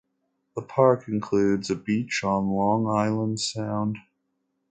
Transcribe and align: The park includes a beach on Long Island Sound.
The 0.55 0.63
park 0.63 1.07
includes 1.09 1.69
a 1.69 1.75
beach 1.75 2.23
on 2.23 2.49
Long 2.49 2.87
Island 2.87 3.39
Sound. 3.39 3.99